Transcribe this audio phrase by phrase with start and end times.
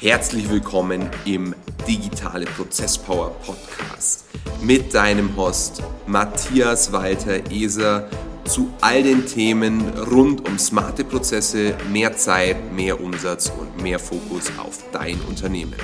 [0.00, 1.56] Herzlich willkommen im
[1.88, 4.26] Digitale Prozesspower Podcast
[4.62, 8.08] mit deinem Host Matthias Walter Eser
[8.44, 14.52] zu all den Themen rund um smarte Prozesse, mehr Zeit, mehr Umsatz und mehr Fokus
[14.56, 15.74] auf dein Unternehmen.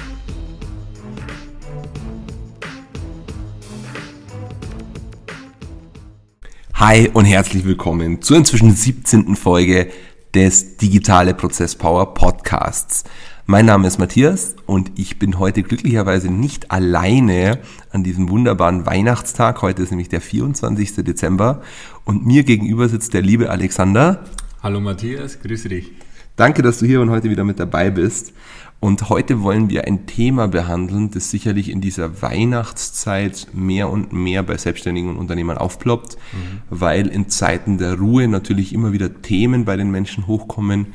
[6.74, 9.34] Hi und herzlich willkommen zur inzwischen 17.
[9.34, 9.90] Folge
[10.34, 13.02] des Digitale Prozess Power Podcasts.
[13.46, 17.58] Mein Name ist Matthias und ich bin heute glücklicherweise nicht alleine
[17.90, 19.60] an diesem wunderbaren Weihnachtstag.
[19.60, 21.04] Heute ist nämlich der 24.
[21.04, 21.60] Dezember
[22.06, 24.24] und mir gegenüber sitzt der liebe Alexander.
[24.62, 25.92] Hallo Matthias, grüße dich.
[26.36, 28.32] Danke, dass du hier und heute wieder mit dabei bist.
[28.80, 34.42] Und heute wollen wir ein Thema behandeln, das sicherlich in dieser Weihnachtszeit mehr und mehr
[34.42, 36.62] bei Selbstständigen und Unternehmern aufploppt, mhm.
[36.70, 40.88] weil in Zeiten der Ruhe natürlich immer wieder Themen bei den Menschen hochkommen,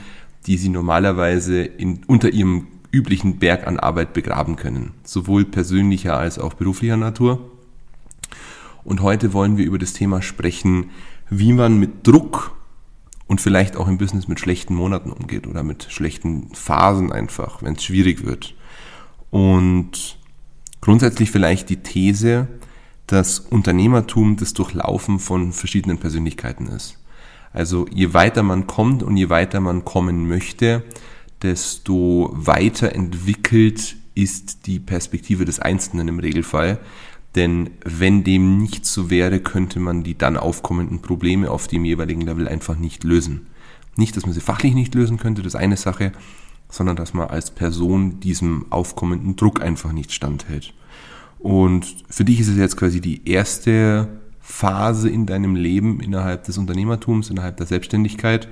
[0.49, 6.39] die sie normalerweise in, unter ihrem üblichen Berg an Arbeit begraben können, sowohl persönlicher als
[6.39, 7.51] auch beruflicher Natur.
[8.83, 10.89] Und heute wollen wir über das Thema sprechen,
[11.29, 12.57] wie man mit Druck
[13.27, 17.75] und vielleicht auch im Business mit schlechten Monaten umgeht oder mit schlechten Phasen einfach, wenn
[17.75, 18.55] es schwierig wird.
[19.29, 20.17] Und
[20.81, 22.47] grundsätzlich vielleicht die These,
[23.05, 26.97] dass Unternehmertum das Durchlaufen von verschiedenen Persönlichkeiten ist.
[27.53, 30.83] Also je weiter man kommt und je weiter man kommen möchte,
[31.41, 36.79] desto weiter entwickelt ist die Perspektive des Einzelnen im Regelfall.
[37.35, 42.21] Denn wenn dem nicht so wäre, könnte man die dann aufkommenden Probleme auf dem jeweiligen
[42.21, 43.47] Level einfach nicht lösen.
[43.95, 46.11] Nicht, dass man sie fachlich nicht lösen könnte, das ist eine Sache,
[46.69, 50.73] sondern dass man als Person diesem aufkommenden Druck einfach nicht standhält.
[51.39, 54.18] Und für dich ist es jetzt quasi die erste
[54.49, 58.47] Phase in deinem Leben innerhalb des Unternehmertums, innerhalb der Selbstständigkeit.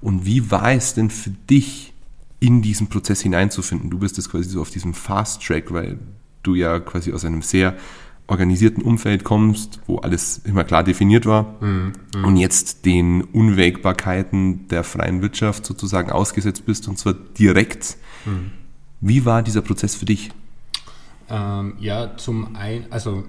[0.00, 1.92] Und wie war es denn für dich,
[2.38, 3.90] in diesen Prozess hineinzufinden?
[3.90, 5.98] Du bist jetzt quasi so auf diesem Fast Track, weil
[6.42, 7.76] du ja quasi aus einem sehr
[8.28, 12.24] organisierten Umfeld kommst, wo alles immer klar definiert war mhm, mhm.
[12.24, 17.96] und jetzt den Unwägbarkeiten der freien Wirtschaft sozusagen ausgesetzt bist und zwar direkt.
[18.24, 18.52] Mhm.
[19.00, 20.30] Wie war dieser Prozess für dich?
[21.28, 23.24] Ähm, ja, zum einen, also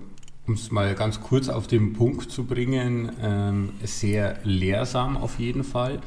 [0.51, 5.63] um es mal ganz kurz auf den Punkt zu bringen, ähm, sehr lehrsam auf jeden
[5.63, 6.01] Fall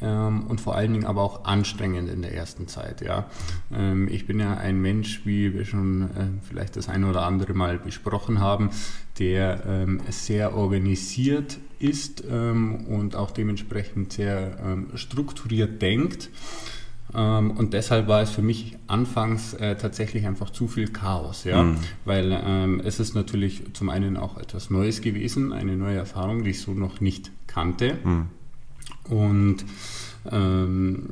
[0.00, 3.02] ähm, und vor allen Dingen aber auch anstrengend in der ersten Zeit.
[3.02, 3.30] Ja.
[3.72, 6.06] Ähm, ich bin ja ein Mensch, wie wir schon äh,
[6.42, 8.70] vielleicht das eine oder andere Mal besprochen haben,
[9.20, 16.30] der ähm, sehr organisiert ist ähm, und auch dementsprechend sehr ähm, strukturiert denkt.
[17.14, 21.62] Ähm, und deshalb war es für mich anfangs äh, tatsächlich einfach zu viel Chaos, ja,
[21.62, 21.78] mhm.
[22.04, 26.50] weil ähm, es ist natürlich zum einen auch etwas Neues gewesen, eine neue Erfahrung, die
[26.50, 27.98] ich so noch nicht kannte.
[28.02, 28.26] Mhm.
[29.08, 29.64] Und
[30.30, 31.10] ähm,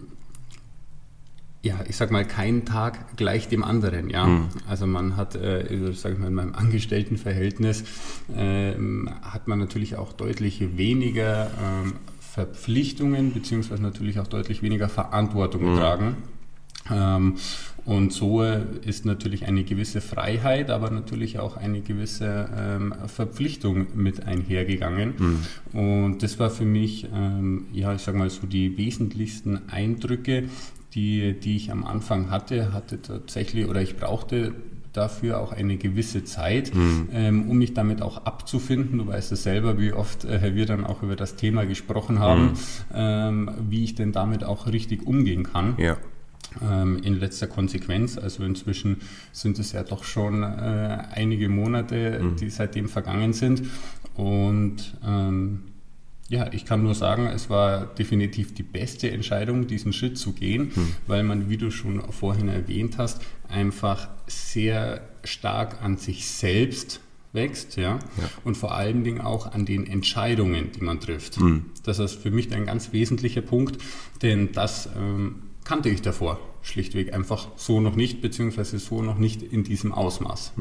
[1.63, 4.27] ja, ich sag mal, kein Tag gleich dem anderen, ja.
[4.27, 4.49] Mhm.
[4.69, 7.85] Also man hat, äh, also sag ich mal, in meinem Angestelltenverhältnis
[8.37, 8.73] äh,
[9.23, 11.95] hat man natürlich auch deutlich weniger ähm,
[12.33, 15.77] Verpflichtungen beziehungsweise natürlich auch deutlich weniger Verantwortung mhm.
[15.77, 16.17] tragen.
[16.91, 17.37] Ähm,
[17.85, 24.27] und so ist natürlich eine gewisse Freiheit, aber natürlich auch eine gewisse ähm, Verpflichtung mit
[24.27, 25.43] einhergegangen.
[25.73, 25.79] Mhm.
[25.79, 30.45] Und das war für mich, ähm, ja, ich sag mal so die wesentlichsten Eindrücke,
[30.95, 34.55] die, die ich am Anfang hatte, hatte tatsächlich, oder ich brauchte
[34.93, 37.09] dafür auch eine gewisse Zeit, mhm.
[37.13, 38.99] ähm, um mich damit auch abzufinden.
[38.99, 42.45] Du weißt es selber, wie oft äh, wir dann auch über das Thema gesprochen haben,
[42.45, 42.57] mhm.
[42.95, 45.75] ähm, wie ich denn damit auch richtig umgehen kann.
[45.79, 45.97] Ja.
[46.61, 49.01] Ähm, in letzter Konsequenz, also inzwischen
[49.33, 52.37] sind es ja doch schon äh, einige Monate, mhm.
[52.37, 53.63] die seitdem vergangen sind.
[54.15, 55.63] Und ähm,
[56.33, 60.71] ja, ich kann nur sagen, es war definitiv die beste Entscheidung, diesen Schritt zu gehen,
[60.75, 60.89] hm.
[61.07, 67.01] weil man, wie du schon vorhin erwähnt hast, einfach sehr stark an sich selbst
[67.35, 67.99] wächst, ja?
[68.17, 71.37] ja, und vor allen Dingen auch an den Entscheidungen, die man trifft.
[71.37, 71.67] Hm.
[71.83, 73.77] Das ist für mich ein ganz wesentlicher Punkt,
[74.23, 79.43] denn das ähm, kannte ich davor schlichtweg einfach so noch nicht, beziehungsweise so noch nicht
[79.43, 80.55] in diesem Ausmaß.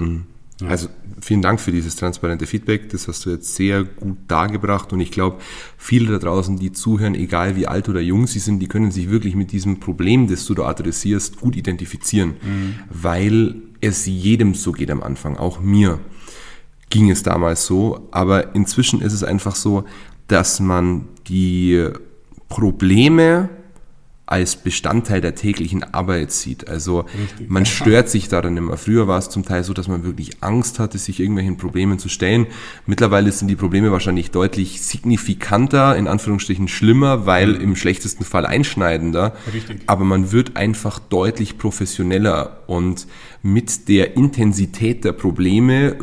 [0.62, 0.70] Hm.
[0.70, 0.88] Also
[1.22, 2.90] vielen Dank für dieses transparente Feedback.
[2.90, 4.94] Das hast du jetzt sehr gut dargebracht.
[4.94, 5.38] Und ich glaube,
[5.78, 9.10] viele da draußen, die zuhören, egal wie alt oder jung sie sind, die können sich
[9.10, 12.36] wirklich mit diesem Problem, das du da adressierst, gut identifizieren.
[12.42, 12.76] Mhm.
[12.90, 15.38] Weil es jedem so geht am Anfang.
[15.38, 16.00] Auch mir
[16.90, 18.08] ging es damals so.
[18.12, 19.86] Aber inzwischen ist es einfach so,
[20.28, 21.88] dass man die
[22.48, 23.50] Probleme
[24.32, 26.70] als Bestandteil der täglichen Arbeit sieht.
[26.70, 27.50] Also Richtig.
[27.50, 28.78] man stört sich daran immer.
[28.78, 32.08] Früher war es zum Teil so, dass man wirklich Angst hatte, sich irgendwelchen Problemen zu
[32.08, 32.48] stellen.
[32.86, 37.62] Mittlerweile sind die Probleme wahrscheinlich deutlich signifikanter, in Anführungsstrichen schlimmer, weil mhm.
[37.62, 39.36] im schlechtesten Fall einschneidender.
[39.54, 39.82] Richtig.
[39.88, 43.08] Aber man wird einfach deutlich professioneller und
[43.44, 45.98] mit der Intensität der Probleme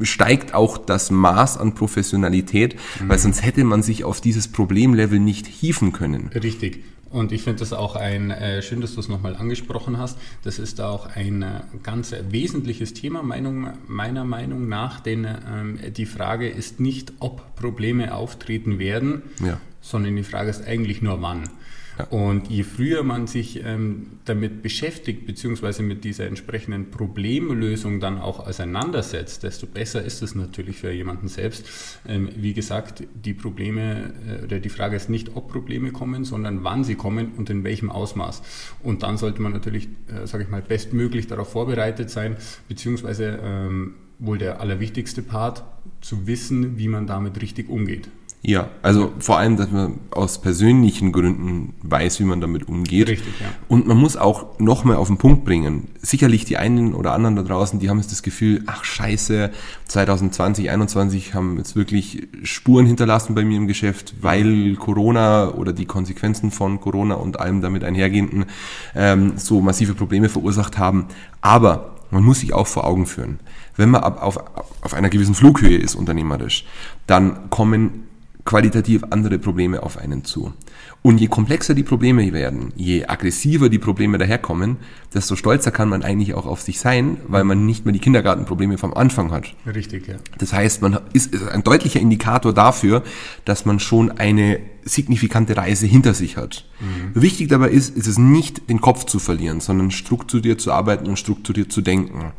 [0.00, 3.08] steigt auch das Maß an Professionalität, mhm.
[3.08, 6.30] weil sonst hätte man sich auf dieses Problemlevel nicht hieven können.
[6.34, 6.84] Richtig.
[7.10, 10.18] Und ich finde das auch ein, äh, schön, dass du es nochmal angesprochen hast.
[10.42, 16.06] Das ist auch ein äh, ganz wesentliches Thema Meinung, meiner Meinung nach, denn ähm, die
[16.06, 19.60] Frage ist nicht, ob Probleme auftreten werden, ja.
[19.80, 21.48] sondern die Frage ist eigentlich nur wann.
[22.10, 28.46] Und je früher man sich ähm, damit beschäftigt, beziehungsweise mit dieser entsprechenden Problemlösung dann auch
[28.46, 31.66] auseinandersetzt, desto besser ist es natürlich für jemanden selbst.
[32.06, 36.64] Ähm, wie gesagt, die Probleme äh, oder die Frage ist nicht, ob Probleme kommen, sondern
[36.64, 38.42] wann sie kommen und in welchem Ausmaß.
[38.82, 42.36] Und dann sollte man natürlich, äh, sage ich mal, bestmöglich darauf vorbereitet sein,
[42.68, 45.64] beziehungsweise ähm, wohl der allerwichtigste Part,
[46.00, 48.08] zu wissen, wie man damit richtig umgeht.
[48.48, 53.08] Ja, also vor allem, dass man aus persönlichen Gründen weiß, wie man damit umgeht.
[53.08, 53.48] Richtig, ja.
[53.66, 55.88] Und man muss auch noch mal auf den Punkt bringen.
[56.00, 59.50] Sicherlich die einen oder anderen da draußen, die haben jetzt das Gefühl, ach scheiße,
[59.88, 65.86] 2020, 2021 haben jetzt wirklich Spuren hinterlassen bei mir im Geschäft, weil Corona oder die
[65.86, 68.44] Konsequenzen von Corona und allem damit einhergehenden
[68.94, 71.06] ähm, so massive Probleme verursacht haben.
[71.40, 73.40] Aber man muss sich auch vor Augen führen,
[73.74, 74.38] wenn man auf,
[74.82, 76.64] auf einer gewissen Flughöhe ist unternehmerisch,
[77.08, 78.04] dann kommen
[78.46, 80.54] qualitativ andere Probleme auf einen zu.
[81.02, 84.78] Und je komplexer die Probleme werden, je aggressiver die Probleme daherkommen,
[85.12, 88.78] desto stolzer kann man eigentlich auch auf sich sein, weil man nicht mehr die Kindergartenprobleme
[88.78, 89.54] vom Anfang hat.
[89.66, 90.16] Richtig, ja.
[90.38, 93.02] Das heißt, man ist, ist ein deutlicher Indikator dafür,
[93.44, 96.64] dass man schon eine signifikante Reise hinter sich hat.
[96.80, 97.20] Mhm.
[97.20, 101.18] Wichtig dabei ist, ist es nicht, den Kopf zu verlieren, sondern strukturiert zu arbeiten und
[101.18, 102.32] strukturiert zu denken.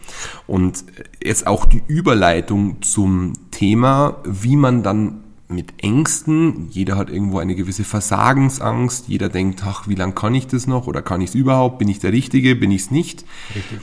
[0.45, 0.85] Und
[1.21, 6.67] jetzt auch die Überleitung zum Thema, wie man dann mit Ängsten.
[6.69, 9.07] Jeder hat irgendwo eine gewisse Versagensangst.
[9.07, 10.87] Jeder denkt, ach, wie lange kann ich das noch?
[10.87, 11.79] Oder kann ich es überhaupt?
[11.79, 12.55] Bin ich der Richtige?
[12.55, 13.25] Bin ich es nicht?
[13.55, 13.79] Richtig.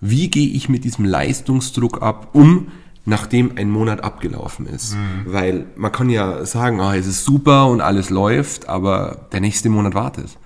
[0.00, 2.68] Wie gehe ich mit diesem Leistungsdruck ab, um,
[3.06, 4.94] nachdem ein Monat abgelaufen ist?
[4.94, 5.32] Mhm.
[5.32, 9.70] Weil man kann ja sagen, ah, es ist super und alles läuft, aber der nächste
[9.70, 10.36] Monat wartet.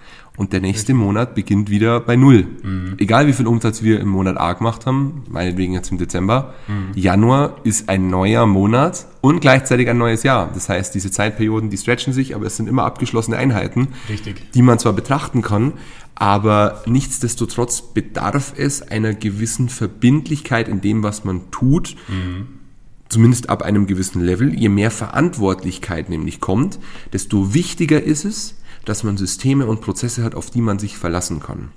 [0.40, 2.46] Und der nächste Monat beginnt wieder bei Null.
[2.62, 2.94] Mhm.
[2.96, 6.98] Egal wie viel Umsatz wir im Monat A gemacht haben, meinetwegen jetzt im Dezember, mhm.
[6.98, 10.48] Januar ist ein neuer Monat und gleichzeitig ein neues Jahr.
[10.54, 14.50] Das heißt, diese Zeitperioden, die stretchen sich, aber es sind immer abgeschlossene Einheiten, Richtig.
[14.52, 15.74] die man zwar betrachten kann,
[16.14, 21.96] aber nichtsdestotrotz bedarf es einer gewissen Verbindlichkeit in dem, was man tut.
[22.08, 22.60] Mhm
[23.10, 26.78] zumindest ab einem gewissen Level, je mehr Verantwortlichkeit nämlich kommt,
[27.12, 31.40] desto wichtiger ist es, dass man Systeme und Prozesse hat, auf die man sich verlassen
[31.40, 31.70] kann.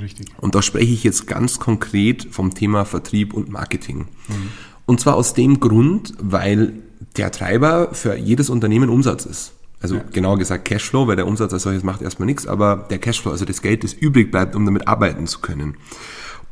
[0.00, 0.28] Richtig.
[0.38, 4.08] Und da spreche ich jetzt ganz konkret vom Thema Vertrieb und Marketing.
[4.28, 4.48] Mhm.
[4.86, 6.74] Und zwar aus dem Grund, weil
[7.16, 9.52] der Treiber für jedes Unternehmen Umsatz ist.
[9.80, 10.04] Also ja.
[10.12, 13.44] genauer gesagt Cashflow, weil der Umsatz als solches macht erstmal nichts, aber der Cashflow, also
[13.44, 15.76] das Geld, das übrig bleibt, um damit arbeiten zu können.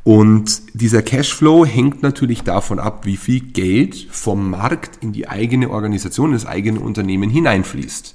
[0.03, 5.69] Und dieser Cashflow hängt natürlich davon ab, wie viel Geld vom Markt in die eigene
[5.69, 8.15] Organisation, das eigene Unternehmen hineinfließt.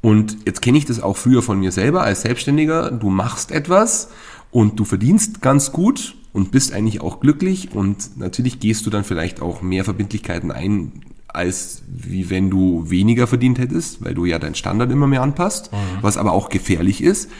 [0.00, 2.90] Und jetzt kenne ich das auch früher von mir selber als Selbstständiger.
[2.90, 4.08] Du machst etwas
[4.50, 9.04] und du verdienst ganz gut und bist eigentlich auch glücklich und natürlich gehst du dann
[9.04, 10.92] vielleicht auch mehr Verbindlichkeiten ein,
[11.26, 15.72] als wie wenn du weniger verdient hättest, weil du ja deinen Standard immer mehr anpasst,
[15.72, 15.76] mhm.
[16.00, 17.30] was aber auch gefährlich ist.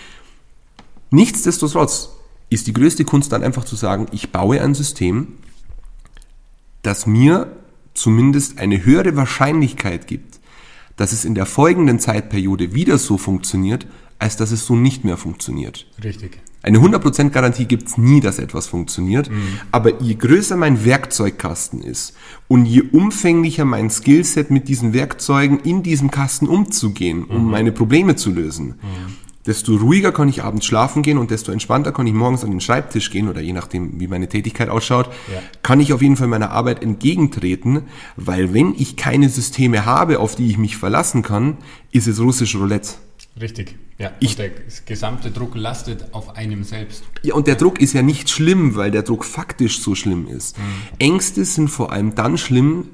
[1.11, 2.11] Nichtsdestotrotz
[2.51, 5.35] ist die größte Kunst dann einfach zu sagen, ich baue ein System,
[6.83, 7.57] das mir
[7.95, 10.38] zumindest eine höhere Wahrscheinlichkeit gibt,
[10.99, 13.87] dass es in der folgenden Zeitperiode wieder so funktioniert,
[14.19, 15.87] als dass es so nicht mehr funktioniert.
[16.05, 16.41] Richtig.
[16.61, 19.31] Eine 100% Garantie gibt es nie, dass etwas funktioniert.
[19.31, 19.61] Mhm.
[19.71, 22.15] Aber je größer mein Werkzeugkasten ist
[22.49, 27.51] und je umfänglicher mein Skillset mit diesen Werkzeugen in diesem Kasten umzugehen, um mhm.
[27.51, 29.18] meine Probleme zu lösen, mhm
[29.49, 32.61] desto ruhiger kann ich abends schlafen gehen und desto entspannter kann ich morgens an den
[32.61, 35.41] Schreibtisch gehen oder je nachdem, wie meine Tätigkeit ausschaut, ja.
[35.63, 37.85] kann ich auf jeden Fall meiner Arbeit entgegentreten,
[38.17, 41.57] weil wenn ich keine Systeme habe, auf die ich mich verlassen kann,
[41.91, 42.91] ist es russisch Roulette.
[43.41, 43.77] Richtig.
[43.99, 44.51] Ja, ich, der
[44.87, 47.03] gesamte Druck lastet auf einem selbst.
[47.23, 50.57] Ja, und der Druck ist ja nicht schlimm, weil der Druck faktisch so schlimm ist.
[50.57, 50.63] Mhm.
[50.99, 52.91] Ängste sind vor allem dann schlimm,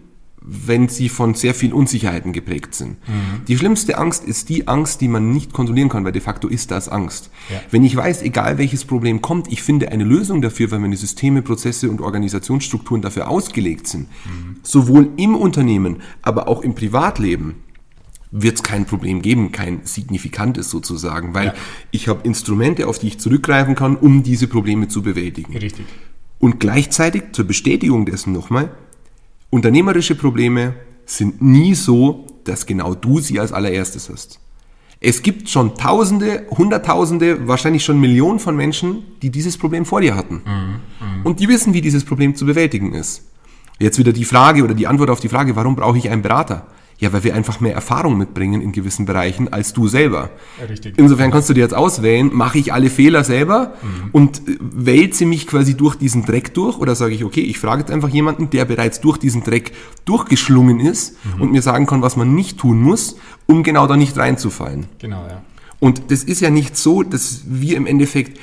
[0.47, 2.99] wenn sie von sehr viel Unsicherheiten geprägt sind.
[3.09, 3.45] Mhm.
[3.49, 6.71] Die schlimmste Angst ist die Angst, die man nicht kontrollieren kann, weil de facto ist
[6.71, 7.31] das Angst.
[7.51, 7.61] Ja.
[7.71, 11.41] Wenn ich weiß, egal welches Problem kommt, ich finde eine Lösung dafür, weil meine Systeme,
[11.41, 14.57] Prozesse und Organisationsstrukturen dafür ausgelegt sind, mhm.
[14.63, 17.55] sowohl im Unternehmen, aber auch im Privatleben,
[18.37, 21.55] wird es kein Problem geben, kein signifikantes sozusagen, weil Ja.
[21.93, 25.57] ich habe Instrumente, auf die ich zurückgreifen kann, um diese Probleme zu bewältigen.
[25.57, 25.87] Richtig.
[26.41, 28.75] Und gleichzeitig zur Bestätigung dessen nochmal,
[29.51, 30.75] unternehmerische Probleme
[31.07, 34.41] sind nie so, dass genau du sie als allererstes hast.
[35.01, 40.17] Es gibt schon Tausende, Hunderttausende, wahrscheinlich schon Millionen von Menschen, die dieses Problem vor dir
[40.17, 40.43] hatten.
[41.25, 43.23] Und die wissen, wie dieses Problem zu bewältigen ist.
[43.79, 46.67] Jetzt wieder die Frage oder die Antwort auf die Frage, warum brauche ich einen Berater?
[47.05, 50.31] Ja, weil wir einfach mehr Erfahrung mitbringen in gewissen Bereichen als du selber.
[50.59, 50.95] Ja, richtig.
[50.97, 53.75] Insofern kannst du dir jetzt auswählen, mache ich alle Fehler selber
[54.13, 57.83] und äh, wälze mich quasi durch diesen Dreck durch oder sage ich, okay, ich frage
[57.83, 59.73] jetzt einfach jemanden, der bereits durch diesen Dreck
[60.07, 64.17] durchgeschlungen ist und mir sagen kann, was man nicht tun muss, um genau da nicht
[64.17, 64.87] reinzufallen.
[64.99, 65.43] Genau, ja.
[65.81, 68.41] Und das ist ja nicht so, dass wir im Endeffekt,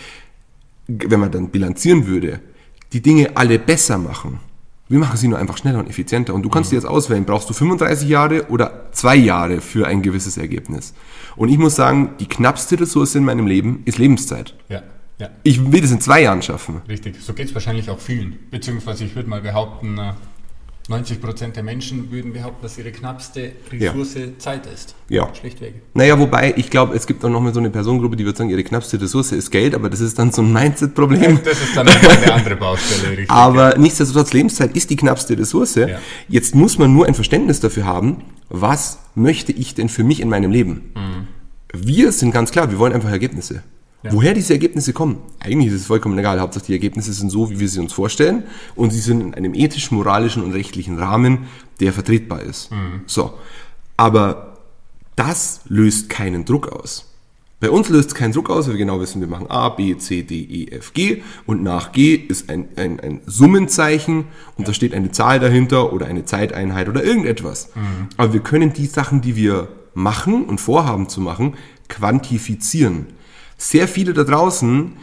[0.87, 2.41] wenn man dann bilanzieren würde,
[2.93, 4.39] die Dinge alle besser machen.
[4.91, 6.33] Wir machen sie nur einfach schneller und effizienter.
[6.33, 10.01] Und du kannst dir jetzt auswählen, brauchst du 35 Jahre oder zwei Jahre für ein
[10.01, 10.93] gewisses Ergebnis.
[11.37, 14.53] Und ich muss sagen, die knappste Ressource in meinem Leben ist Lebenszeit.
[14.67, 14.83] Ja,
[15.17, 15.29] ja.
[15.43, 16.81] Ich will das in zwei Jahren schaffen.
[16.89, 17.21] Richtig.
[17.21, 18.37] So geht es wahrscheinlich auch vielen.
[18.51, 19.97] Beziehungsweise ich würde mal behaupten,
[20.91, 24.95] äh, 90% der Menschen würden behaupten, dass ihre knappste Ressource Zeit ist.
[25.09, 25.33] Ja.
[25.33, 25.75] Schlichtweg.
[25.93, 28.49] Naja, wobei, ich glaube, es gibt auch noch mal so eine Personengruppe, die wird sagen,
[28.49, 31.39] ihre knappste Ressource ist Geld, aber das ist dann so ein Mindset-Problem.
[31.43, 33.29] Das ist dann eine andere Baustelle, richtig.
[33.29, 35.79] Aber nichtsdestotrotz, Lebenszeit ist die knappste Ressource.
[36.27, 40.29] Jetzt muss man nur ein Verständnis dafür haben, was möchte ich denn für mich in
[40.29, 40.91] meinem Leben?
[41.73, 43.63] Wir sind ganz klar, wir wollen einfach Ergebnisse.
[44.03, 44.11] Ja.
[44.13, 45.17] Woher diese Ergebnisse kommen?
[45.39, 46.39] Eigentlich ist es vollkommen egal.
[46.39, 48.43] Hauptsache die Ergebnisse sind so, wie wir sie uns vorstellen
[48.75, 51.45] und sie sind in einem ethisch, moralischen und rechtlichen Rahmen,
[51.79, 52.71] der vertretbar ist.
[53.05, 53.33] So.
[53.97, 54.57] Aber
[55.15, 57.11] das löst keinen Druck aus.
[57.59, 59.95] Bei uns löst es keinen Druck aus, weil wir genau wissen, wir machen A, B,
[59.95, 64.25] C, D, E, F, G und nach G ist ein, ein, ein Summenzeichen
[64.57, 67.69] und da steht eine Zahl dahinter oder eine Zeiteinheit oder irgendetwas.
[68.17, 71.53] Aber wir können die Sachen, die wir machen und vorhaben zu machen,
[71.87, 73.05] quantifizieren.
[73.61, 74.93] Sehr viele da draußen,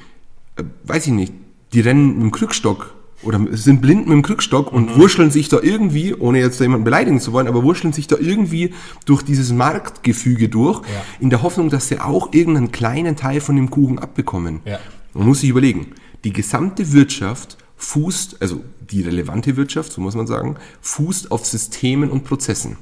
[0.56, 1.32] äh, weiß ich nicht,
[1.72, 5.60] die rennen mit dem Krückstock oder sind blind mit dem Krückstock und wurscheln sich da
[5.62, 8.74] irgendwie, ohne jetzt da jemanden beleidigen zu wollen, aber wurscheln sich da irgendwie
[9.04, 11.04] durch dieses Marktgefüge durch, Ja.
[11.20, 14.58] in der Hoffnung, dass sie auch irgendeinen kleinen Teil von dem Kuchen abbekommen.
[14.64, 14.80] Ja.
[15.14, 15.92] Man muss sich überlegen,
[16.24, 18.60] die gesamte Wirtschaft fußt, also
[18.90, 22.76] die relevante Wirtschaft, so muss man sagen, fußt auf Systemen und Prozessen.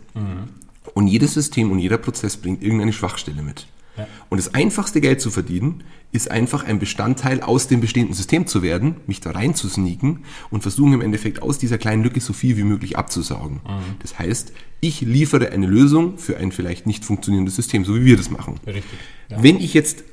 [0.94, 3.66] Und jedes System und jeder Prozess bringt irgendeine Schwachstelle mit.
[3.96, 4.06] Ja.
[4.28, 8.62] Und das einfachste Geld zu verdienen, ist einfach ein Bestandteil aus dem bestehenden System zu
[8.62, 12.32] werden, mich da rein zu sneaken und versuchen im Endeffekt aus dieser kleinen Lücke so
[12.32, 13.60] viel wie möglich abzusaugen.
[14.00, 18.16] Das heißt, ich liefere eine Lösung für ein vielleicht nicht funktionierendes System, so wie wir
[18.16, 18.60] das machen.
[18.66, 18.98] Richtig.
[19.28, 19.42] Ja.
[19.42, 20.04] Wenn ich jetzt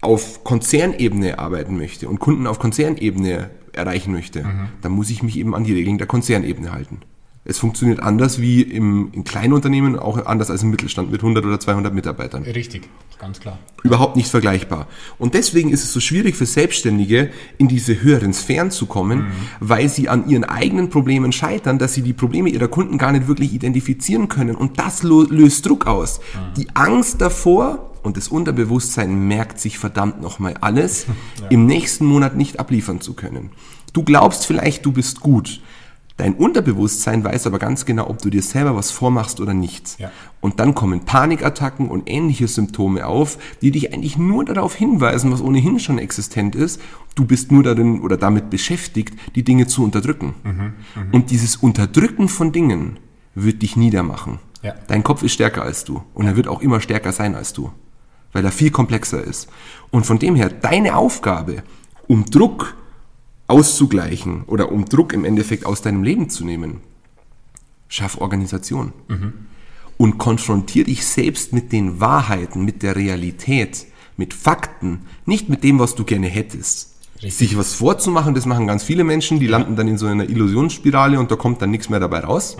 [0.00, 4.44] auf Konzernebene arbeiten möchte und Kunden auf Konzernebene erreichen möchte,
[4.80, 7.00] dann muss ich mich eben an die Regeln der Konzernebene halten.
[7.42, 11.44] Es funktioniert anders wie im, in kleinen Unternehmen, auch anders als im Mittelstand mit 100
[11.46, 12.42] oder 200 Mitarbeitern.
[12.42, 13.58] Richtig, ganz klar.
[13.82, 14.86] Überhaupt nicht vergleichbar.
[15.18, 19.28] Und deswegen ist es so schwierig für Selbstständige, in diese höheren Sphären zu kommen,
[19.58, 23.26] weil sie an ihren eigenen Problemen scheitern, dass sie die Probleme ihrer Kunden gar nicht
[23.26, 24.54] wirklich identifizieren können.
[24.54, 26.20] Und das löst Druck aus.
[26.58, 31.06] Die Angst davor, und das Unterbewusstsein merkt sich verdammt nochmal alles,
[31.50, 33.50] im nächsten Monat nicht abliefern zu können.
[33.94, 35.60] Du glaubst vielleicht, du bist gut.
[36.20, 39.98] Dein Unterbewusstsein weiß aber ganz genau, ob du dir selber was vormachst oder nicht.
[39.98, 40.12] Ja.
[40.42, 45.40] Und dann kommen Panikattacken und ähnliche Symptome auf, die dich eigentlich nur darauf hinweisen, was
[45.40, 46.78] ohnehin schon existent ist.
[47.14, 50.34] Du bist nur darin oder damit beschäftigt, die Dinge zu unterdrücken.
[51.10, 52.98] Und dieses Unterdrücken von Dingen
[53.34, 54.40] wird dich niedermachen.
[54.60, 54.74] Ja.
[54.88, 57.70] Dein Kopf ist stärker als du und er wird auch immer stärker sein als du,
[58.34, 59.48] weil er viel komplexer ist.
[59.90, 61.62] Und von dem her, deine Aufgabe,
[62.08, 62.76] um Druck
[63.50, 66.80] auszugleichen oder um Druck im Endeffekt aus deinem Leben zu nehmen,
[67.88, 68.92] schaff Organisation.
[69.96, 75.78] Und konfrontier dich selbst mit den Wahrheiten, mit der Realität, mit Fakten, nicht mit dem,
[75.78, 76.94] was du gerne hättest.
[77.16, 77.36] Richtig.
[77.36, 81.18] Sich was vorzumachen, das machen ganz viele Menschen, die landen dann in so einer Illusionsspirale
[81.18, 82.56] und da kommt dann nichts mehr dabei raus.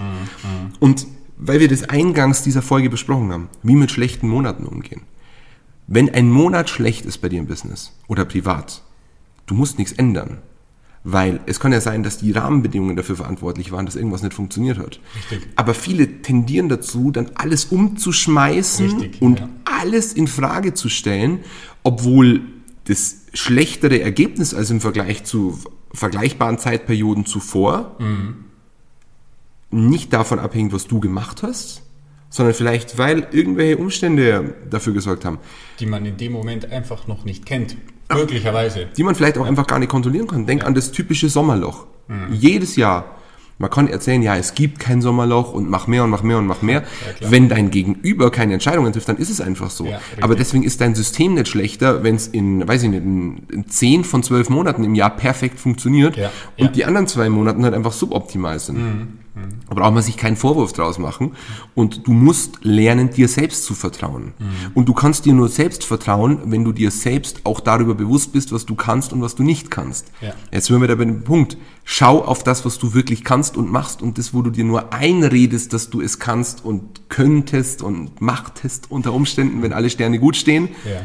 [0.80, 1.06] Und
[1.38, 5.02] weil wir das eingangs dieser Folge besprochen haben, wie mit schlechten Monaten umgehen.
[5.86, 8.82] Wenn ein Monat schlecht ist bei dir im Business oder privat,
[9.46, 10.38] du musst nichts ändern.
[11.02, 14.78] Weil es kann ja sein, dass die Rahmenbedingungen dafür verantwortlich waren, dass irgendwas nicht funktioniert
[14.78, 15.00] hat.
[15.16, 15.48] Richtig.
[15.56, 19.48] Aber viele tendieren dazu, dann alles umzuschmeißen Richtig, und ja.
[19.64, 21.40] alles in Frage zu stellen,
[21.82, 22.42] obwohl
[22.84, 25.58] das schlechtere Ergebnis als im Vergleich zu
[25.92, 27.96] vergleichbaren Zeitperioden zuvor
[29.70, 31.82] nicht davon abhängt, was du gemacht hast,
[32.30, 35.38] sondern vielleicht, weil irgendwelche Umstände dafür gesorgt haben,
[35.80, 37.76] Die man in dem Moment einfach noch nicht kennt.
[38.12, 38.88] Möglicherweise.
[38.96, 40.46] die man vielleicht auch einfach gar nicht kontrollieren kann.
[40.46, 41.86] Denk an das typische Sommerloch.
[42.32, 43.16] Jedes Jahr
[43.58, 46.46] Man kann erzählen, ja, es gibt kein Sommerloch und mach mehr und mach mehr und
[46.46, 46.82] mach mehr.
[47.20, 49.84] Ja, wenn dein Gegenüber keine Entscheidungen trifft, dann ist es einfach so.
[49.84, 53.42] Ja, Aber deswegen ist dein System nicht schlechter, wenn es in, weiß ich nicht, in,
[53.52, 57.62] in 10 von 12 Monaten im Jahr perfekt funktioniert ja, und die anderen zwei Monaten
[57.62, 58.78] halt einfach suboptimal sind.
[58.78, 59.08] Mhm.
[59.68, 61.32] Da braucht man sich keinen Vorwurf draus machen.
[61.74, 64.32] Und du musst lernen, dir selbst zu vertrauen.
[64.38, 64.72] Mhm.
[64.74, 68.52] Und du kannst dir nur selbst vertrauen, wenn du dir selbst auch darüber bewusst bist,
[68.52, 70.08] was du kannst und was du nicht kannst.
[70.20, 70.32] Ja.
[70.50, 71.56] Jetzt sind wir da bei dem Punkt.
[71.84, 74.92] Schau auf das, was du wirklich kannst und machst und das, wo du dir nur
[74.92, 80.36] einredest, dass du es kannst und könntest und machtest unter Umständen, wenn alle Sterne gut
[80.36, 80.68] stehen.
[80.84, 81.02] Ja.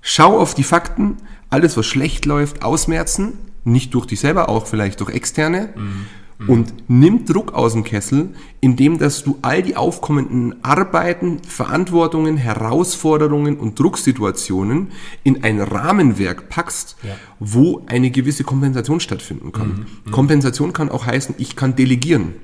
[0.00, 1.18] Schau auf die Fakten,
[1.50, 3.34] alles, was schlecht läuft, ausmerzen.
[3.64, 5.74] Nicht durch dich selber, auch vielleicht durch externe.
[5.76, 6.06] Mhm
[6.46, 8.30] und nimm Druck aus dem Kessel,
[8.60, 14.88] indem dass du all die aufkommenden Arbeiten, Verantwortungen, Herausforderungen und Drucksituationen
[15.22, 17.14] in ein Rahmenwerk packst, ja.
[17.38, 19.68] wo eine gewisse Kompensation stattfinden kann.
[19.68, 19.86] Mhm.
[20.06, 20.10] Mhm.
[20.10, 22.34] Kompensation kann auch heißen, ich kann delegieren.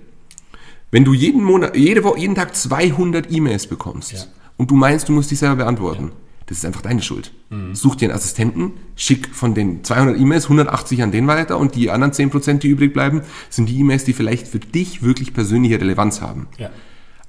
[0.91, 4.21] Wenn du jeden Monat, jede Woche, jeden Tag 200 E-Mails bekommst ja.
[4.57, 7.33] und du meinst, du musst dich selber beantworten, ja das ist einfach deine Schuld.
[7.51, 7.75] Mhm.
[7.75, 11.91] Such dir einen Assistenten, schick von den 200 E-Mails 180 an den weiter und die
[11.91, 16.21] anderen 10%, die übrig bleiben, sind die E-Mails, die vielleicht für dich wirklich persönliche Relevanz
[16.21, 16.47] haben.
[16.59, 16.71] Ja.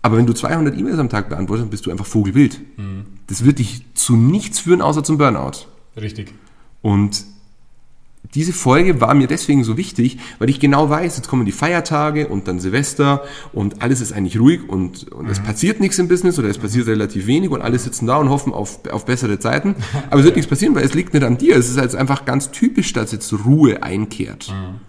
[0.04, 2.60] Aber wenn du 200 E-Mails am Tag beantwortest, bist du einfach vogelwild.
[2.78, 3.06] Mhm.
[3.26, 5.66] Das wird dich zu nichts führen, außer zum Burnout.
[5.96, 6.34] Richtig.
[6.82, 7.26] Und
[8.34, 12.28] diese Folge war mir deswegen so wichtig, weil ich genau weiß, jetzt kommen die Feiertage
[12.28, 15.32] und dann Silvester und alles ist eigentlich ruhig und, und mhm.
[15.32, 18.30] es passiert nichts im Business oder es passiert relativ wenig und alle sitzen da und
[18.30, 19.76] hoffen auf, auf bessere Zeiten.
[20.10, 21.56] Aber es wird nichts passieren, weil es liegt nicht an dir.
[21.56, 24.50] Es ist halt einfach ganz typisch, dass jetzt Ruhe einkehrt.
[24.50, 24.82] Mhm.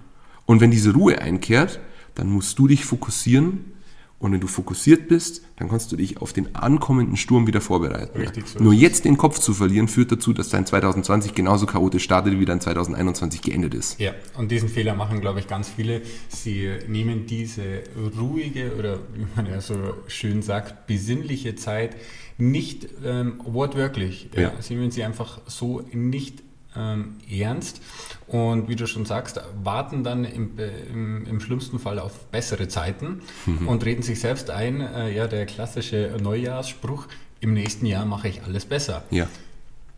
[0.47, 1.81] Und wenn diese Ruhe einkehrt,
[2.15, 3.78] dann musst du dich fokussieren
[4.21, 8.19] und wenn du fokussiert bist, dann kannst du dich auf den ankommenden Sturm wieder vorbereiten.
[8.19, 12.03] Richtig, so Nur jetzt den Kopf zu verlieren, führt dazu, dass dein 2020 genauso chaotisch
[12.03, 14.01] startet, wie dein 2021 geendet ist.
[14.01, 16.03] Ja, und diesen Fehler machen, glaube ich, ganz viele.
[16.29, 17.83] Sie nehmen diese
[18.19, 19.77] ruhige oder, wie man ja so
[20.09, 21.95] schön sagt, besinnliche Zeit
[22.39, 24.31] nicht ähm, wortwörtlich.
[24.37, 24.53] Ja.
[24.61, 26.43] Sie nehmen sie einfach so nicht
[26.77, 27.81] ähm, ernst
[28.27, 30.53] und wie du schon sagst, warten dann im,
[30.93, 33.69] im, im schlimmsten Fall auf bessere Zeiten mhm.
[33.69, 37.07] und reden sich selbst ein, äh, ja, der klassische Neujahrsspruch,
[37.41, 39.05] im nächsten Jahr mache ich alles besser.
[39.11, 39.29] Ja.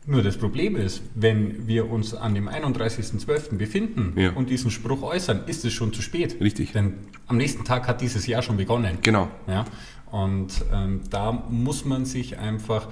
[0.07, 3.57] Nur das Problem ist, wenn wir uns an dem 31.12.
[3.57, 4.33] befinden ja.
[4.33, 6.41] und diesen Spruch äußern, ist es schon zu spät.
[6.41, 6.73] Richtig.
[6.73, 6.95] Denn
[7.27, 8.99] am nächsten Tag hat dieses Jahr schon begonnen.
[9.03, 9.29] Genau.
[9.47, 9.67] Ja?
[10.11, 12.89] Und ähm, da muss man sich einfach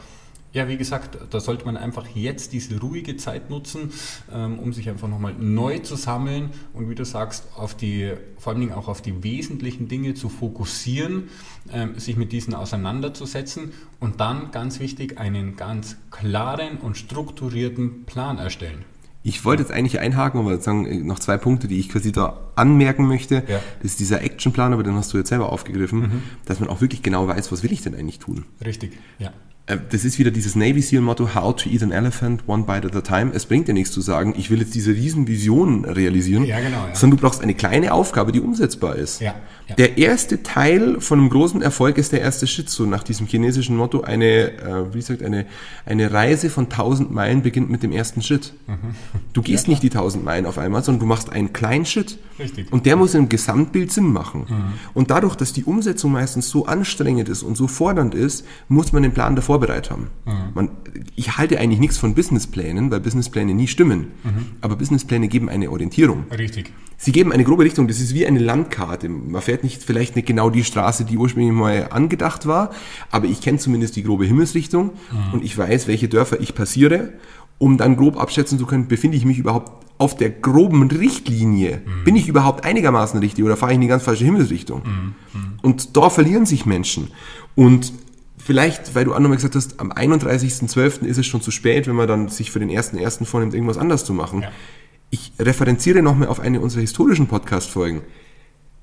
[0.53, 3.93] ja, wie gesagt, da sollte man einfach jetzt diese ruhige Zeit nutzen,
[4.33, 8.53] ähm, um sich einfach nochmal neu zu sammeln und wie du sagst, auf die, vor
[8.53, 11.29] allen Dingen auch auf die wesentlichen Dinge zu fokussieren,
[11.71, 18.39] ähm, sich mit diesen auseinanderzusetzen und dann ganz wichtig einen ganz klaren und strukturierten Plan
[18.39, 18.85] erstellen.
[19.25, 22.39] Ich wollte jetzt eigentlich einhaken, aber sagen äh, noch zwei Punkte, die ich quasi da
[22.55, 23.45] anmerken möchte.
[23.47, 23.61] Ja.
[23.83, 26.23] Das ist dieser Actionplan, aber den hast du jetzt selber aufgegriffen, mhm.
[26.47, 28.47] dass man auch wirklich genau weiß, was will ich denn eigentlich tun.
[28.65, 29.33] Richtig, ja.
[29.69, 32.87] Äh, das ist wieder dieses Navy SEAL Motto, how to eat an elephant one bite
[32.87, 33.31] at a time.
[33.35, 36.87] Es bringt dir nichts zu sagen, ich will jetzt diese riesen Vision realisieren, ja, genau,
[36.89, 36.95] ja.
[36.95, 39.21] sondern du brauchst eine kleine Aufgabe, die umsetzbar ist.
[39.21, 39.35] Ja,
[39.69, 39.75] ja.
[39.75, 43.77] Der erste Teil von einem großen Erfolg ist der erste Schritt, so nach diesem chinesischen
[43.77, 45.45] Motto, eine, äh, wie gesagt, eine,
[45.85, 48.55] eine Reise von tausend Meilen beginnt mit dem ersten Schritt.
[48.67, 48.95] Mhm.
[49.35, 52.19] Du gehst ja, nicht die tausend Meilen auf einmal, sondern du machst einen kleinen Schritt.
[52.39, 52.73] Richtig.
[52.73, 54.47] Und der muss im Gesamtbild Sinn machen.
[54.49, 54.73] Mhm.
[54.95, 59.03] Und dadurch, dass die Umsetzung meistens so anstrengend ist und so fordernd ist, muss man
[59.03, 60.09] den Plan davor vorbereitet haben.
[60.25, 60.33] Mhm.
[60.55, 60.69] Man,
[61.17, 64.09] ich halte eigentlich nichts von Businessplänen, weil Businesspläne nie stimmen.
[64.23, 64.47] Mhm.
[64.61, 66.25] Aber Businesspläne geben eine Orientierung.
[66.31, 66.73] Richtig.
[66.97, 67.89] Sie geben eine grobe Richtung.
[67.89, 69.09] Das ist wie eine Landkarte.
[69.09, 72.71] Man fährt nicht vielleicht nicht genau die Straße, die ursprünglich mal angedacht war,
[73.11, 75.35] aber ich kenne zumindest die grobe Himmelsrichtung mhm.
[75.35, 77.13] und ich weiß, welche Dörfer ich passiere,
[77.59, 81.83] um dann grob abschätzen zu können, befinde ich mich überhaupt auf der groben Richtlinie.
[81.85, 82.05] Mhm.
[82.05, 84.83] Bin ich überhaupt einigermaßen richtig oder fahre ich in die ganz falsche Himmelsrichtung?
[84.85, 85.15] Mhm.
[85.35, 85.59] mhm.
[85.61, 87.11] Und da verlieren sich Menschen.
[87.57, 87.93] Und
[88.39, 91.05] vielleicht, weil du auch nochmal gesagt hast, am 31.12.
[91.05, 93.25] ist es schon zu spät, wenn man dann sich für den 1.1.
[93.25, 94.43] vornimmt, irgendwas anders zu machen.
[94.43, 94.51] Ja.
[95.11, 98.03] Ich referenziere nochmal auf eine unserer historischen Podcast-Folgen.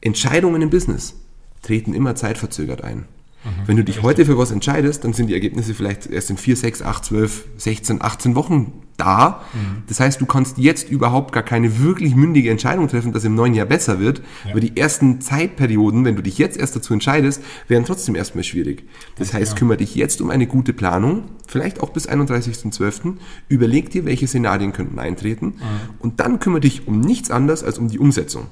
[0.06, 1.16] Entscheidungen im Business
[1.62, 3.06] treten immer zeitverzögert ein.
[3.46, 3.50] Mhm.
[3.66, 6.56] Wenn du dich heute für was entscheidest, dann sind die Ergebnisse vielleicht erst in 4,
[6.56, 9.42] 6, 8, 12, 16, 18 Wochen da.
[9.54, 9.84] Mhm.
[9.88, 13.54] Das heißt, du kannst jetzt überhaupt gar keine wirklich mündige Entscheidung treffen, dass im neuen
[13.54, 14.22] Jahr besser wird.
[14.46, 14.52] Ja.
[14.52, 18.84] Aber die ersten Zeitperioden, wenn du dich jetzt erst dazu entscheidest, wären trotzdem erstmal schwierig.
[19.18, 19.58] Das heißt, ja.
[19.58, 23.16] kümmere dich jetzt um eine gute Planung, vielleicht auch bis 31.12.
[23.50, 25.46] Überleg dir, welche Szenarien könnten eintreten.
[25.46, 25.56] Mhm.
[26.00, 28.48] Und dann kümmere dich um nichts anderes als um die Umsetzung.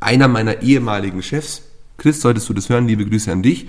[0.00, 1.62] Einer meiner ehemaligen Chefs,
[1.96, 3.66] Chris, solltest du das hören, liebe Grüße an dich,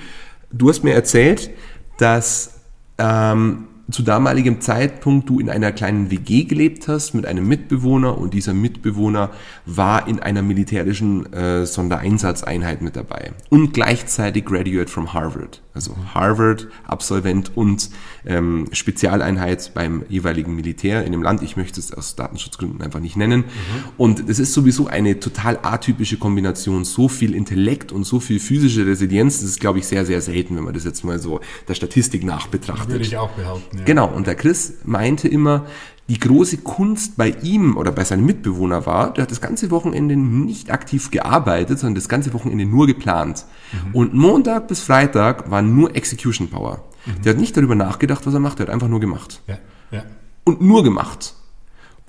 [0.51, 1.49] Du hast mir erzählt,
[1.97, 2.61] dass
[2.97, 8.33] ähm, zu damaligem Zeitpunkt du in einer kleinen WG gelebt hast mit einem Mitbewohner und
[8.33, 9.31] dieser Mitbewohner
[9.65, 16.67] war in einer militärischen äh, Sondereinsatzeinheit mit dabei und gleichzeitig Graduate from Harvard, also Harvard
[16.85, 17.89] Absolvent und
[18.25, 21.43] ähm, Spezialeinheit beim jeweiligen Militär in dem Land.
[21.43, 23.41] Ich möchte es aus Datenschutzgründen einfach nicht nennen.
[23.41, 23.83] Mhm.
[23.95, 28.85] Und es ist sowieso eine total atypische Kombination, so viel Intellekt und so viel physische
[28.85, 29.41] Resilienz.
[29.41, 32.23] Das ist, glaube ich, sehr, sehr selten, wenn man das jetzt mal so der Statistik
[32.23, 32.89] nach betrachtet.
[32.89, 33.77] Würde ich auch behaupten.
[33.77, 33.83] Ja.
[33.85, 35.67] Genau, und der Chris meinte immer,
[36.09, 40.15] die große Kunst bei ihm oder bei seinem Mitbewohner war, der hat das ganze Wochenende
[40.15, 43.45] nicht aktiv gearbeitet, sondern das ganze Wochenende nur geplant.
[43.71, 43.95] Mhm.
[43.95, 46.85] Und Montag bis Freitag war nur Execution Power.
[47.05, 47.21] Mhm.
[47.23, 49.41] Der hat nicht darüber nachgedacht, was er macht, der hat einfach nur gemacht.
[49.47, 49.57] Ja.
[49.91, 50.03] Ja.
[50.45, 51.33] Und nur gemacht.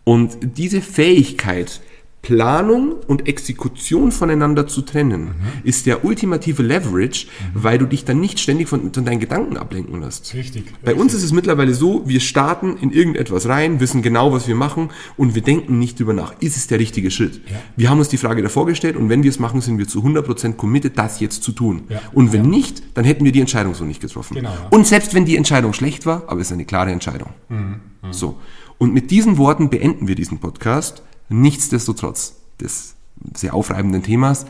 [0.04, 1.80] Und diese Fähigkeit,
[2.29, 5.33] Planung und Exekution voneinander zu trennen, mhm.
[5.64, 7.62] ist der ultimative Leverage, mhm.
[7.62, 10.35] weil du dich dann nicht ständig von, von, deinen Gedanken ablenken lässt.
[10.35, 10.67] Richtig.
[10.83, 11.01] Bei richtig.
[11.01, 14.91] uns ist es mittlerweile so, wir starten in irgendetwas rein, wissen genau, was wir machen
[15.17, 16.35] und wir denken nicht drüber nach.
[16.41, 17.41] Ist es der richtige Schritt?
[17.47, 17.57] Ja.
[17.77, 20.05] Wir haben uns die Frage davor gestellt und wenn wir es machen, sind wir zu
[20.05, 21.85] 100% committed, das jetzt zu tun.
[21.88, 22.03] Ja.
[22.12, 22.51] Und wenn ja.
[22.51, 24.35] nicht, dann hätten wir die Entscheidung so nicht getroffen.
[24.35, 27.31] Genau, Und selbst wenn die Entscheidung schlecht war, aber es ist eine klare Entscheidung.
[27.49, 27.57] Mhm.
[28.03, 28.12] mhm.
[28.12, 28.37] So.
[28.77, 31.03] Und mit diesen Worten beenden wir diesen Podcast.
[31.29, 32.97] Nichtsdestotrotz des
[33.35, 34.47] sehr aufreibenden Themas.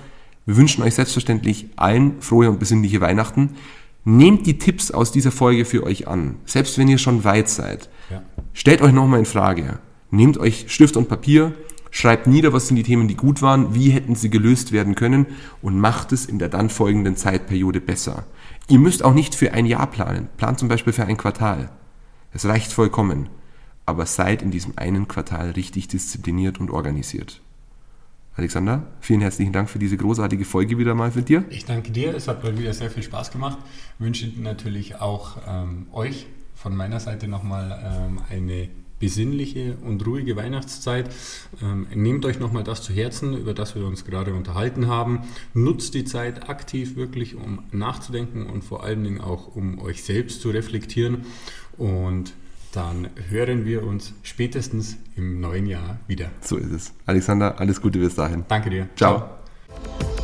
[0.47, 3.51] Wir wünschen euch selbstverständlich allen frohe und besinnliche Weihnachten.
[4.05, 7.91] Nehmt die Tipps aus dieser Folge für euch an, selbst wenn ihr schon weit seid.
[8.11, 8.23] Ja.
[8.55, 9.81] Stellt euch nochmal in Frage.
[10.11, 11.55] Nehmt euch Stift und Papier,
[11.91, 15.27] schreibt nieder, was sind die Themen, die gut waren, wie hätten sie gelöst werden können
[15.61, 18.25] und macht es in der dann folgenden Zeitperiode besser.
[18.69, 20.29] Ihr müsst auch nicht für ein Jahr planen.
[20.39, 21.71] Plant zum Beispiel für ein Quartal.
[22.33, 23.29] Es reicht vollkommen
[23.89, 27.41] aber seid in diesem einen Quartal richtig diszipliniert und organisiert.
[28.35, 31.45] Alexander, vielen herzlichen Dank für diese großartige Folge wieder mal mit dir.
[31.49, 33.59] Ich danke dir, es hat mal wieder sehr viel Spaß gemacht.
[33.99, 38.69] Wünsche natürlich auch ähm, euch von meiner Seite nochmal ähm, eine
[39.01, 41.09] besinnliche und ruhige Weihnachtszeit.
[41.63, 45.21] Ähm, nehmt euch nochmal das zu Herzen, über das wir uns gerade unterhalten haben.
[45.55, 50.43] Nutzt die Zeit aktiv wirklich, um nachzudenken und vor allen Dingen auch, um euch selbst
[50.43, 51.25] zu reflektieren.
[51.79, 52.35] Und
[52.73, 56.31] dann hören wir uns spätestens im neuen Jahr wieder.
[56.41, 56.93] So ist es.
[57.07, 58.45] Alexander, alles Gute bis dahin.
[58.49, 58.89] Danke dir.
[58.97, 59.19] Ciao.
[59.19, 60.18] Ciao.